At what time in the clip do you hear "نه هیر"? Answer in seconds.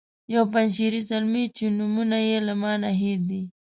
2.83-3.19